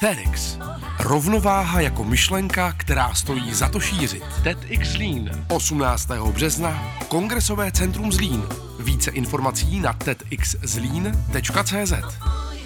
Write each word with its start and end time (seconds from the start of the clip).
TEDx. 0.00 0.58
Rovnováha 1.00 1.80
jako 1.80 2.04
myšlenka, 2.04 2.74
která 2.76 3.14
stojí 3.14 3.54
za 3.54 3.68
to 3.68 3.80
šířit. 3.80 4.22
TEDx 4.42 4.88
Zlín. 4.88 5.44
18. 5.48 6.08
března. 6.32 6.96
Kongresové 7.08 7.72
centrum 7.72 8.12
Zlín. 8.12 8.42
Více 8.80 9.10
informací 9.10 9.80
na 9.80 9.92
tedxzlín.cz 9.92 11.92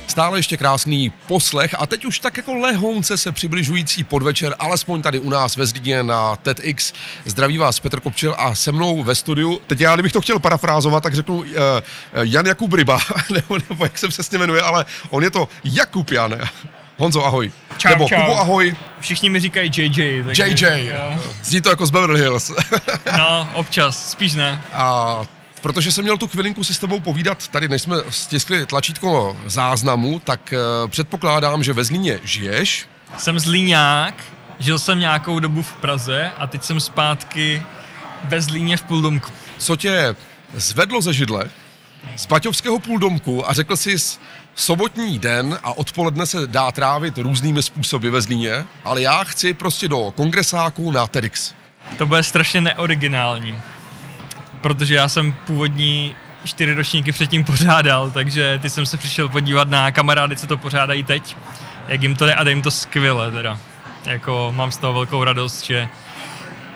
Stále 0.07 0.39
ještě 0.39 0.57
krásný 0.57 1.13
poslech 1.27 1.75
a 1.79 1.87
teď 1.87 2.05
už 2.05 2.19
tak 2.19 2.37
jako 2.37 2.55
lehonce 2.55 3.17
se 3.17 3.33
přibližující 3.33 4.05
podvečer, 4.05 4.55
alespoň 4.59 5.03
tady 5.03 5.19
u 5.19 5.31
nás 5.31 5.57
ve 5.57 5.67
Zlíně 5.67 6.03
na 6.03 6.37
TEDx. 6.37 6.93
Zdraví 7.25 7.59
vás 7.59 7.81
Petr 7.81 8.01
Kopčil 8.01 8.35
a 8.39 8.55
se 8.55 8.73
mnou 8.73 9.03
ve 9.03 9.15
studiu. 9.15 9.61
Teď 9.67 9.81
já, 9.81 9.95
kdybych 9.95 10.13
to 10.13 10.21
chtěl 10.21 10.39
parafrázovat, 10.39 11.03
tak 11.03 11.15
řeknu 11.15 11.37
uh, 11.37 11.47
Jan 12.23 12.47
Jakub 12.47 12.73
Ryba, 12.73 12.99
nebo, 13.33 13.59
nebo 13.71 13.85
jak 13.85 13.99
se 13.99 14.09
přesně 14.09 14.39
jmenuje, 14.39 14.63
ale 14.63 14.85
on 15.11 15.23
je 15.23 15.31
to 15.31 15.49
Jakub 15.65 16.11
Jan. 16.11 16.39
Honzo, 16.99 17.25
ahoj. 17.25 17.53
Čau, 17.77 17.89
Nebo 17.89 18.09
čau. 18.09 18.21
Kubo, 18.21 18.41
ahoj. 18.41 18.77
Všichni 19.01 19.31
mi 19.31 19.41
říkají 19.41 19.71
JJ. 19.77 20.23
Takže, 20.25 20.43
JJ. 20.49 20.87
Jo. 20.87 21.19
Zní 21.43 21.61
to 21.61 21.71
jako 21.71 21.87
z 21.87 21.91
Beverly 21.91 22.21
Hills. 22.21 22.53
No, 23.19 23.49
občas, 23.55 24.11
spíš 24.11 24.35
ne. 24.35 24.63
A 24.73 25.17
protože 25.63 25.93
jsem 25.93 26.05
měl 26.05 26.19
tu 26.19 26.29
chvilinku 26.29 26.65
si 26.65 26.75
s 26.75 26.79
tebou 26.79 27.01
povídat, 27.01 27.49
tady 27.49 27.69
než 27.69 27.83
jsme 27.83 27.97
stiskli 28.11 28.67
tlačítko 28.67 29.37
záznamu, 29.47 30.19
tak 30.19 30.55
uh, 30.83 30.91
předpokládám, 30.91 31.63
že 31.63 31.73
ve 31.73 31.85
Zlíně 31.85 32.19
žiješ. 32.25 32.87
Jsem 33.19 33.39
zlíňák, 33.39 34.15
žil 34.59 34.79
jsem 34.79 34.99
nějakou 34.99 35.39
dobu 35.39 35.63
v 35.63 35.73
Praze 35.73 36.31
a 36.39 36.47
teď 36.47 36.65
jsem 36.65 36.81
zpátky 36.81 37.63
ve 38.25 38.41
Zlíně 38.43 38.77
v 38.77 38.83
Půldomku. 38.83 39.33
Co 39.59 39.77
tě 39.77 40.17
zvedlo 40.55 41.03
ze 41.03 41.13
židle 41.13 41.51
z 42.17 42.27
Paťovského 42.27 42.79
půldomku 42.79 43.51
a 43.51 43.53
řekl 43.53 43.77
jsi 43.77 43.97
sobotní 44.55 45.19
den 45.19 45.59
a 45.63 45.73
odpoledne 45.73 46.27
se 46.27 46.47
dá 46.47 46.73
trávit 46.73 47.19
různými 47.19 47.63
způsoby 47.63 48.09
ve 48.09 48.23
Zlíně, 48.23 48.65
ale 48.85 49.03
já 49.03 49.25
chci 49.25 49.55
prostě 49.55 49.89
do 49.89 50.13
kongresáku 50.17 50.91
na 50.91 51.07
TEDx. 51.07 51.55
To 51.99 52.07
bude 52.07 52.23
strašně 52.23 52.61
neoriginální, 52.61 53.59
protože 54.61 54.95
já 54.95 55.09
jsem 55.09 55.33
původní 55.47 56.17
čtyři 56.45 56.75
ročníky 56.75 57.13
předtím 57.13 57.45
pořádal, 57.45 58.11
takže 58.11 58.59
ty 58.63 58.71
jsem 58.71 58.87
se 58.87 58.97
přišel 58.97 59.29
podívat 59.29 59.69
na 59.69 59.91
kamarády, 59.91 60.37
co 60.37 60.47
to 60.47 60.57
pořádají 60.57 61.05
teď, 61.05 61.37
jak 61.89 62.03
jim 62.03 62.17
to 62.17 62.27
jde 62.27 62.35
a 62.35 62.49
jim 62.49 62.63
to 62.63 62.71
skvěle 62.71 63.31
teda. 63.31 63.59
Jako 64.07 64.53
mám 64.57 64.73
z 64.73 64.77
toho 64.77 64.93
velkou 64.93 65.25
radost, 65.25 65.65
že 65.65 65.89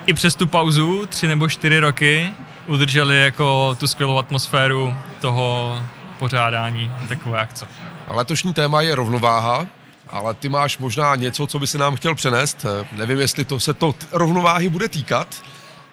i 0.07 0.15
přes 0.15 0.35
tu 0.35 0.47
pauzu, 0.47 1.07
tři 1.07 1.27
nebo 1.29 1.49
čtyři 1.49 1.79
roky, 1.79 2.33
udrželi 2.67 3.23
jako 3.23 3.77
tu 3.81 3.87
skvělou 3.87 4.19
atmosféru 4.19 4.95
toho 5.21 5.79
pořádání 6.19 6.93
takové 7.09 7.39
akce. 7.39 7.67
Letošní 8.09 8.55
téma 8.55 8.81
je 8.81 8.95
rovnováha, 8.95 9.67
ale 10.11 10.35
ty 10.35 10.49
máš 10.49 10.79
možná 10.79 11.17
něco, 11.17 11.47
co 11.47 11.59
by 11.59 11.67
si 11.67 11.79
nám 11.79 11.97
chtěl 11.97 12.15
přenést. 12.15 12.67
Eh, 12.83 12.87
Nevím, 12.93 13.19
jestli 13.19 13.45
to 13.45 13.61
se 13.61 13.75
to 13.75 13.95
rovnováhy 14.13 14.69
bude 14.69 14.89
týkat, 14.89 15.29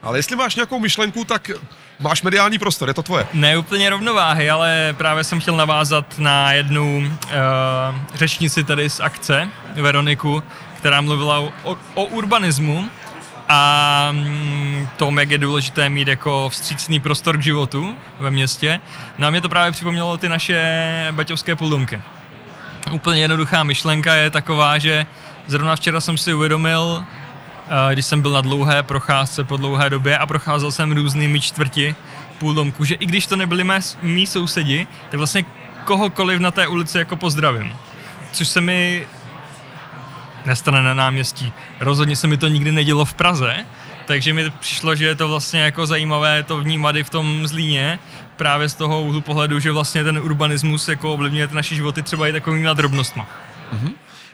ale 0.04 0.18
jestli 0.18 0.36
máš 0.36 0.56
nějakou 0.56 0.80
myšlenku, 0.80 1.24
tak 1.26 1.52
máš 2.00 2.22
mediální 2.22 2.60
prostor, 2.60 2.88
je 2.88 2.94
to 2.94 3.04
tvoje. 3.04 3.28
Ne 3.34 3.58
úplně 3.58 3.90
rovnováhy, 3.90 4.50
ale 4.50 4.96
právě 4.98 5.24
jsem 5.24 5.40
chtěl 5.40 5.58
navázat 5.58 6.06
na 6.18 6.52
jednu 6.52 6.98
uh, 6.98 7.32
řečnici 8.16 8.64
tady 8.64 8.90
z 8.90 9.00
akce, 9.00 9.50
Veroniku, 9.76 10.44
která 10.78 11.02
mluvila 11.02 11.40
o, 11.40 11.78
o 11.94 12.04
urbanismu 12.06 12.90
a 13.50 14.10
mm, 14.12 14.88
tom, 14.98 15.20
jak 15.20 15.32
je 15.32 15.38
důležité 15.38 15.90
mít 15.90 16.08
jako 16.08 16.50
vstřícný 16.50 17.00
prostor 17.00 17.38
k 17.38 17.44
životu 17.44 17.96
ve 18.20 18.32
městě. 18.32 18.80
No 19.18 19.28
a 19.28 19.30
mě 19.30 19.42
to 19.42 19.50
právě 19.50 19.72
připomnělo 19.72 20.18
ty 20.18 20.30
naše 20.30 21.08
baťovské 21.12 21.56
půldomky. 21.56 22.02
Úplně 22.92 23.22
jednoduchá 23.22 23.64
myšlenka 23.64 24.16
je 24.16 24.30
taková, 24.30 24.78
že 24.78 25.06
zrovna 25.48 25.76
včera 25.76 26.02
jsem 26.02 26.18
si 26.18 26.34
uvědomil, 26.34 27.04
eh, 27.68 27.94
když 27.94 28.06
jsem 28.06 28.22
byl 28.22 28.32
na 28.32 28.42
dlouhé 28.42 28.84
procházce 28.84 29.44
po 29.44 29.58
dlouhé 29.58 29.90
době 29.90 30.18
a 30.18 30.26
procházel 30.26 30.72
jsem 30.72 30.92
různými 30.92 31.40
čtvrti 31.40 31.96
půl 32.38 32.54
domku, 32.54 32.86
že 32.86 32.96
i 32.96 33.06
když 33.06 33.28
to 33.28 33.36
nebyli 33.36 33.64
mé, 33.64 33.80
mý 34.02 34.28
sousedi, 34.28 34.88
tak 35.10 35.18
vlastně 35.18 35.46
kohokoliv 35.86 36.40
na 36.40 36.52
té 36.52 36.68
ulici 36.68 36.98
jako 36.98 37.16
pozdravím. 37.16 37.74
Což 38.32 38.48
se 38.48 38.62
mi 38.62 39.08
nestane 40.46 40.84
na 40.84 40.94
náměstí. 40.94 41.54
Rozhodně 41.80 42.16
se 42.16 42.28
mi 42.28 42.38
to 42.38 42.48
nikdy 42.48 42.72
nedělo 42.72 43.06
v 43.06 43.14
Praze, 43.14 43.66
takže 44.06 44.34
mi 44.34 44.50
přišlo, 44.50 44.96
že 44.96 45.06
je 45.06 45.16
to 45.16 45.28
vlastně 45.28 45.62
jako 45.62 45.86
zajímavé 45.86 46.44
to 46.44 46.58
vnímat 46.58 46.96
i 46.96 47.04
v 47.04 47.10
tom 47.10 47.48
Zlíně, 47.48 48.00
právě 48.36 48.70
z 48.70 48.76
toho 48.76 49.02
úhlu 49.02 49.22
pohledu, 49.22 49.60
že 49.60 49.72
vlastně 49.72 50.04
ten 50.04 50.18
urbanismus 50.18 50.88
jako 50.88 51.14
ovlivňuje 51.14 51.50
naše 51.52 51.76
životy 51.76 52.02
třeba 52.02 52.28
i 52.28 52.32
takovými 52.32 52.70
drobnostma. 52.74 53.28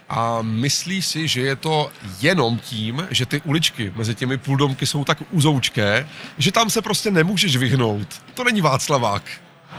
A 0.10 0.40
myslíš 0.42 1.06
si, 1.06 1.28
že 1.28 1.42
je 1.42 1.56
to 1.56 1.92
jenom 2.22 2.58
tím, 2.60 3.08
že 3.10 3.26
ty 3.26 3.42
uličky 3.42 3.94
mezi 3.96 4.16
těmi 4.16 4.38
půldomky 4.38 4.86
jsou 4.86 5.06
tak 5.06 5.18
uzoučké, 5.32 6.08
že 6.38 6.52
tam 6.52 6.70
se 6.70 6.82
prostě 6.82 7.12
nemůžeš 7.12 7.58
vyhnout. 7.58 8.08
To 8.34 8.44
není 8.44 8.62
Václavák. 8.62 9.24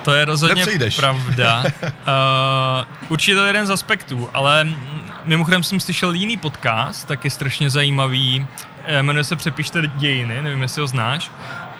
To 0.03 0.15
je 0.15 0.25
rozhodně 0.25 0.55
Nepřejdeš. 0.55 0.97
pravda. 0.97 1.65
Uh, 1.83 1.89
určitě 3.09 3.35
to 3.35 3.43
je 3.43 3.49
jeden 3.49 3.67
z 3.67 3.71
aspektů, 3.71 4.29
ale 4.35 4.65
mm, 4.65 5.00
mimochodem 5.25 5.63
jsem 5.63 5.81
slyšel 5.81 6.13
jiný 6.13 6.37
podcast, 6.37 7.09
taky 7.09 7.31
strašně 7.31 7.71
zajímavý, 7.71 8.47
eh, 8.85 9.03
jmenuje 9.03 9.25
se 9.25 9.37
Přepište 9.37 9.83
dějiny, 9.87 10.43
nevím, 10.43 10.63
jestli 10.63 10.81
ho 10.81 10.87
znáš. 10.87 11.31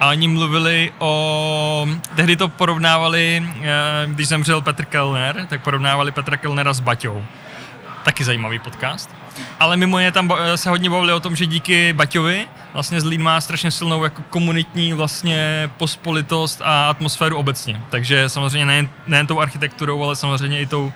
A 0.01 0.09
oni 0.09 0.29
mluvili 0.29 0.93
o... 0.99 1.89
Tehdy 2.17 2.37
to 2.37 2.49
porovnávali, 2.49 3.47
eh, 3.63 3.69
když 4.07 4.29
zemřel 4.29 4.61
Petr 4.61 4.85
Kellner, 4.85 5.47
tak 5.47 5.63
porovnávali 5.63 6.13
Petra 6.13 6.37
Kellnera 6.37 6.73
s 6.73 6.81
Baťou. 6.81 7.25
Taky 8.03 8.25
zajímavý 8.25 8.59
podcast. 8.59 9.11
Ale 9.61 9.77
mimo 9.77 9.99
jiné 9.99 10.13
tam 10.13 10.29
ba- 10.29 10.57
se 10.57 10.71
hodně 10.71 10.91
bavili 10.91 11.13
o 11.13 11.21
tom, 11.21 11.37
že 11.37 11.47
díky 11.47 11.93
Baťovi 11.93 12.47
vlastně 12.73 13.01
Zlín 13.01 13.23
má 13.23 13.41
strašně 13.41 13.71
silnou 13.71 14.05
jako 14.05 14.23
komunitní 14.31 14.93
vlastně 14.93 15.71
pospolitost 15.77 16.63
a 16.65 16.91
atmosféru 16.91 17.37
obecně. 17.37 17.81
Takže 17.91 18.29
samozřejmě 18.29 18.67
nejen, 18.67 18.89
nejen 19.07 19.27
tou 19.27 19.41
architekturou, 19.41 20.05
ale 20.05 20.17
samozřejmě 20.17 20.61
i 20.61 20.67
tou, 20.67 20.93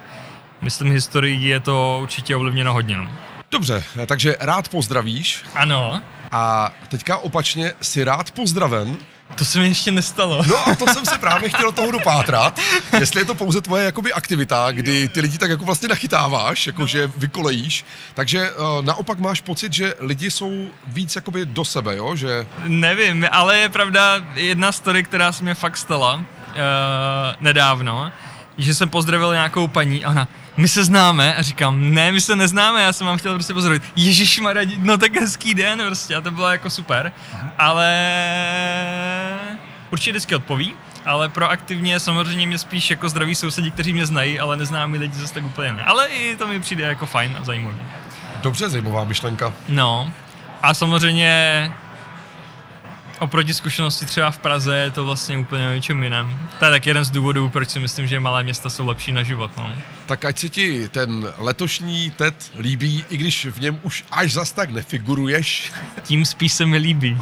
myslím, 0.65 0.93
historií 0.93 1.45
je 1.45 1.61
to 1.61 1.99
určitě 2.03 2.37
ovlivněno 2.37 2.73
hodně. 2.73 2.97
No. 2.97 3.09
Dobře, 3.51 3.85
takže 4.07 4.37
rád 4.41 4.69
pozdravíš 4.69 5.45
Ano, 5.55 6.01
a 6.33 6.73
teďka 6.89 7.17
opačně 7.17 7.73
si 7.81 8.05
rád 8.05 8.31
pozdraven. 8.31 8.97
to 9.35 9.45
se 9.45 9.59
mi 9.59 9.69
ještě 9.69 9.91
nestalo. 9.91 10.43
No 10.49 10.69
a 10.69 10.75
to 10.75 10.87
jsem 10.87 11.05
se 11.07 11.19
právě 11.19 11.49
chtěl 11.49 11.73
toho 11.73 11.91
dopátrat, 11.91 12.61
jestli 13.01 13.21
je 13.21 13.25
to 13.25 13.35
pouze 13.35 13.61
tvoje 13.61 13.85
jakoby 13.85 14.13
aktivita, 14.13 14.71
kdy 14.71 15.09
ty 15.09 15.21
lidi 15.21 15.39
tak 15.39 15.51
jako 15.51 15.65
vlastně 15.65 15.89
nachytáváš, 15.89 16.67
jakože 16.67 17.11
vykolejíš, 17.17 17.85
takže 18.15 18.51
uh, 18.53 18.85
naopak 18.85 19.19
máš 19.19 19.41
pocit, 19.41 19.73
že 19.73 19.95
lidi 20.01 20.31
jsou 20.31 20.67
víc 20.87 21.17
jakoby 21.17 21.47
do 21.47 21.65
sebe, 21.65 21.97
jo, 21.97 22.17
že 22.17 22.47
Nevím, 22.65 23.27
ale 23.31 23.59
je 23.59 23.69
pravda 23.69 24.21
jedna 24.35 24.73
story, 24.73 25.03
která 25.03 25.33
se 25.33 25.43
mě 25.45 25.55
fakt 25.55 25.77
stala 25.77 26.15
uh, 26.15 26.23
nedávno, 27.41 28.13
že 28.59 28.75
jsem 28.75 28.89
pozdravil 28.89 29.33
nějakou 29.33 29.69
paní 29.69 30.05
a 30.05 30.11
ona, 30.11 30.29
my 30.57 30.69
se 30.69 30.85
známe 30.85 31.35
a 31.35 31.43
říkám, 31.43 31.95
ne, 31.95 32.13
my 32.13 32.21
se 32.21 32.37
neznáme, 32.37 32.83
já 32.83 32.93
jsem 32.93 33.07
vám 33.07 33.19
chtěl 33.19 33.35
prostě 33.35 33.55
pozdravit. 33.55 33.83
Ježíš 33.97 34.41
no 34.79 34.99
tak 34.99 35.17
hezký 35.17 35.55
den 35.55 35.83
prostě 35.87 36.15
a 36.15 36.21
to 36.21 36.31
bylo 36.31 36.49
jako 36.49 36.71
super, 36.71 37.13
ale 37.59 37.91
určitě 39.91 40.11
vždycky 40.11 40.35
odpoví, 40.35 40.75
ale 41.05 41.29
proaktivně 41.29 42.01
samozřejmě 42.01 42.47
mě 42.47 42.59
spíš 42.59 42.91
jako 42.91 43.09
zdraví 43.09 43.35
sousedi, 43.35 43.71
kteří 43.71 43.93
mě 43.93 44.07
znají, 44.07 44.41
ale 44.41 44.57
neznámí 44.57 44.99
lidi 44.99 45.15
zase 45.15 45.35
tak 45.35 45.45
úplně 45.45 45.73
ne. 45.73 45.83
Ale 45.83 46.07
i 46.07 46.37
to 46.37 46.47
mi 46.47 46.61
přijde 46.61 46.85
jako 46.85 47.07
fajn 47.07 47.37
a 47.41 47.45
zajímavý. 47.45 47.77
dobře 48.43 48.69
zajímavá 48.69 49.05
myšlenka. 49.05 49.53
No 49.69 50.13
a 50.63 50.75
samozřejmě 50.75 51.73
oproti 53.19 53.55
zkušenosti 53.55 54.07
třeba 54.07 54.31
v 54.31 54.39
Praze 54.39 54.77
je 54.77 54.91
to 54.91 55.05
vlastně 55.05 55.39
úplně 55.39 55.69
o 55.69 55.73
něčem 55.73 56.03
jiném. 56.03 56.39
To 56.59 56.65
je 56.65 56.71
tak 56.71 56.87
jeden 56.87 57.05
z 57.05 57.11
důvodů, 57.11 57.49
proč 57.49 57.71
si 57.71 57.81
myslím, 57.81 58.07
že 58.07 58.21
malé 58.21 58.43
města 58.43 58.71
jsou 58.71 58.87
lepší 58.87 59.13
na 59.13 59.23
život. 59.23 59.51
No. 59.57 59.71
Tak 60.07 60.25
ať 60.25 60.39
se 60.39 60.49
ti 60.49 60.89
ten 60.89 61.33
letošní 61.39 62.11
TED 62.11 62.51
líbí, 62.59 63.05
i 63.11 63.17
když 63.17 63.47
v 63.47 63.61
něm 63.61 63.81
už 63.83 64.05
až 64.11 64.33
zas 64.33 64.53
tak 64.53 64.71
nefiguruješ. 64.71 65.73
Tím 66.03 66.25
spíš 66.25 66.53
se 66.53 66.67
mi 66.67 66.77
líbí. 66.77 67.19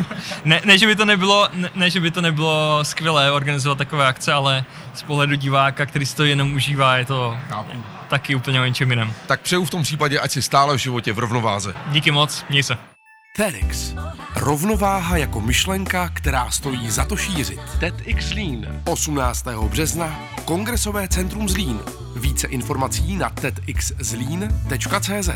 ne, 0.44 0.60
ne, 0.64 0.78
že 0.78 0.86
by 0.86 0.96
to 0.96 1.04
nebylo, 1.04 1.48
ne, 1.54 1.70
ne, 1.74 1.90
že 1.90 2.00
by 2.00 2.10
to 2.10 2.20
nebylo 2.20 2.78
skvělé 2.82 3.32
organizovat 3.32 3.78
takové 3.78 4.06
akce, 4.06 4.32
ale 4.32 4.64
z 4.94 5.02
pohledu 5.02 5.34
diváka, 5.34 5.86
který 5.86 6.06
si 6.06 6.16
to 6.16 6.24
jenom 6.24 6.54
užívá, 6.54 6.96
je 6.96 7.04
to 7.04 7.38
Chápu. 7.48 7.82
taky 8.08 8.34
úplně 8.34 8.60
o 8.60 8.64
něčem 8.64 8.90
jiném. 8.90 9.12
Tak 9.26 9.40
přeju 9.40 9.64
v 9.64 9.70
tom 9.70 9.82
případě, 9.82 10.20
ať 10.20 10.30
si 10.30 10.42
stále 10.42 10.74
v 10.76 10.80
životě 10.80 11.12
v 11.12 11.18
rovnováze. 11.18 11.74
Díky 11.86 12.10
moc, 12.10 12.44
měj 12.48 12.62
se. 12.62 12.95
TEDx. 13.36 13.94
Rovnováha 14.36 15.16
jako 15.16 15.40
myšlenka, 15.40 16.08
která 16.08 16.50
stojí 16.50 16.90
za 16.90 17.04
to 17.04 17.16
šířit. 17.16 17.60
TEDx 17.80 18.24
Zlín. 18.24 18.82
18. 18.84 19.46
března. 19.68 20.20
Kongresové 20.44 21.08
centrum 21.08 21.48
Zlín. 21.48 21.80
Více 22.16 22.46
informací 22.46 23.16
na 23.16 23.30
tedxzlín.cz 23.30 25.28